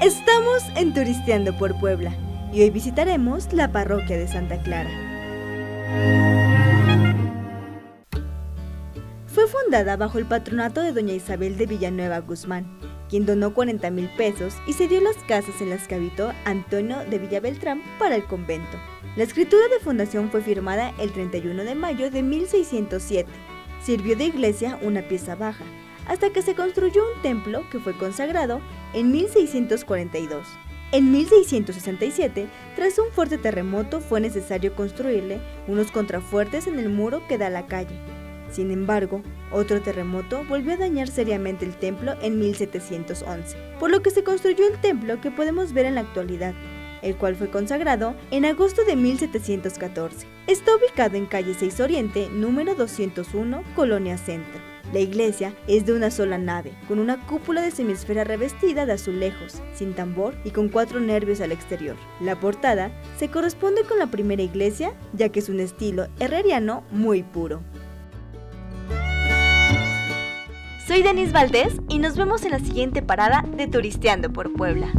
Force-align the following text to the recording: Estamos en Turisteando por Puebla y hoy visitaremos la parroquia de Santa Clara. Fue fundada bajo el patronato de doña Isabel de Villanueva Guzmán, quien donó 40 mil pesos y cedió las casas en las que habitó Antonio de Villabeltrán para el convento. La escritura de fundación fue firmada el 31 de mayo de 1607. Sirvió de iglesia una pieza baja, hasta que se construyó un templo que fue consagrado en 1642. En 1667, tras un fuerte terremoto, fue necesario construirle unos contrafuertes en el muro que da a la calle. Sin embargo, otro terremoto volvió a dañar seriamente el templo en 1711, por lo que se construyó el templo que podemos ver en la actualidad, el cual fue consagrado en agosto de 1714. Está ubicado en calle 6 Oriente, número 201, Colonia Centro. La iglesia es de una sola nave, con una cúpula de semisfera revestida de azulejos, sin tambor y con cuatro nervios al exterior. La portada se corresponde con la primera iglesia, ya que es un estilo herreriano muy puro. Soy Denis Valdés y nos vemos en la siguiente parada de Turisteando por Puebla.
Estamos 0.00 0.62
en 0.76 0.94
Turisteando 0.94 1.54
por 1.58 1.78
Puebla 1.78 2.14
y 2.54 2.62
hoy 2.62 2.70
visitaremos 2.70 3.52
la 3.52 3.70
parroquia 3.70 4.16
de 4.16 4.26
Santa 4.26 4.62
Clara. 4.62 4.88
Fue 9.26 9.46
fundada 9.46 9.98
bajo 9.98 10.16
el 10.16 10.24
patronato 10.24 10.80
de 10.80 10.92
doña 10.92 11.12
Isabel 11.12 11.58
de 11.58 11.66
Villanueva 11.66 12.20
Guzmán, 12.20 12.78
quien 13.10 13.26
donó 13.26 13.52
40 13.52 13.90
mil 13.90 14.08
pesos 14.16 14.54
y 14.66 14.72
cedió 14.72 15.02
las 15.02 15.16
casas 15.24 15.60
en 15.60 15.68
las 15.68 15.86
que 15.86 15.96
habitó 15.96 16.32
Antonio 16.46 17.00
de 17.04 17.18
Villabeltrán 17.18 17.82
para 17.98 18.16
el 18.16 18.24
convento. 18.24 18.78
La 19.16 19.24
escritura 19.24 19.68
de 19.68 19.80
fundación 19.80 20.30
fue 20.30 20.40
firmada 20.40 20.94
el 20.98 21.12
31 21.12 21.64
de 21.64 21.74
mayo 21.74 22.10
de 22.10 22.22
1607. 22.22 23.30
Sirvió 23.82 24.16
de 24.16 24.24
iglesia 24.24 24.78
una 24.80 25.02
pieza 25.02 25.34
baja, 25.34 25.64
hasta 26.08 26.30
que 26.30 26.42
se 26.42 26.54
construyó 26.54 27.02
un 27.14 27.22
templo 27.22 27.68
que 27.70 27.78
fue 27.78 27.96
consagrado 27.96 28.60
en 28.94 29.12
1642. 29.12 30.46
En 30.90 31.12
1667, 31.12 32.48
tras 32.74 32.98
un 32.98 33.12
fuerte 33.12 33.36
terremoto, 33.36 34.00
fue 34.00 34.20
necesario 34.20 34.74
construirle 34.74 35.38
unos 35.66 35.92
contrafuertes 35.92 36.66
en 36.66 36.78
el 36.78 36.88
muro 36.88 37.22
que 37.28 37.36
da 37.36 37.48
a 37.48 37.50
la 37.50 37.66
calle. 37.66 37.94
Sin 38.50 38.70
embargo, 38.70 39.22
otro 39.52 39.82
terremoto 39.82 40.44
volvió 40.48 40.72
a 40.72 40.78
dañar 40.78 41.08
seriamente 41.08 41.66
el 41.66 41.76
templo 41.76 42.14
en 42.22 42.38
1711, 42.38 43.56
por 43.78 43.90
lo 43.90 44.00
que 44.00 44.10
se 44.10 44.24
construyó 44.24 44.66
el 44.66 44.80
templo 44.80 45.20
que 45.20 45.30
podemos 45.30 45.74
ver 45.74 45.84
en 45.84 45.96
la 45.96 46.00
actualidad, 46.00 46.54
el 47.02 47.16
cual 47.16 47.36
fue 47.36 47.50
consagrado 47.50 48.14
en 48.30 48.44
agosto 48.44 48.84
de 48.84 48.96
1714. 48.96 50.26
Está 50.46 50.76
ubicado 50.76 51.16
en 51.16 51.26
calle 51.26 51.54
6 51.54 51.80
Oriente, 51.80 52.28
número 52.30 52.74
201, 52.74 53.62
Colonia 53.74 54.16
Centro. 54.18 54.60
La 54.92 55.00
iglesia 55.00 55.54
es 55.66 55.84
de 55.84 55.92
una 55.92 56.10
sola 56.10 56.38
nave, 56.38 56.72
con 56.88 56.98
una 56.98 57.26
cúpula 57.26 57.60
de 57.60 57.70
semisfera 57.70 58.24
revestida 58.24 58.86
de 58.86 58.94
azulejos, 58.94 59.60
sin 59.74 59.92
tambor 59.92 60.34
y 60.44 60.50
con 60.50 60.70
cuatro 60.70 60.98
nervios 60.98 61.42
al 61.42 61.52
exterior. 61.52 61.96
La 62.20 62.40
portada 62.40 62.90
se 63.18 63.28
corresponde 63.28 63.82
con 63.82 63.98
la 63.98 64.06
primera 64.06 64.42
iglesia, 64.42 64.94
ya 65.12 65.28
que 65.28 65.40
es 65.40 65.50
un 65.50 65.60
estilo 65.60 66.08
herreriano 66.18 66.84
muy 66.90 67.22
puro. 67.22 67.60
Soy 70.86 71.02
Denis 71.02 71.32
Valdés 71.32 71.74
y 71.90 71.98
nos 71.98 72.16
vemos 72.16 72.46
en 72.46 72.52
la 72.52 72.60
siguiente 72.60 73.02
parada 73.02 73.44
de 73.46 73.66
Turisteando 73.66 74.32
por 74.32 74.54
Puebla. 74.54 74.90